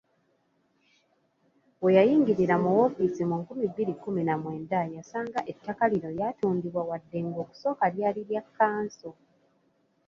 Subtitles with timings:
[1.83, 7.19] We yayingirira mu woofiisi mu nkumi bbiri kkumi na mwenda yasanga ettaka lino lyatundibwa wadde
[7.27, 9.09] ng'okusooka lyali lya kkanso.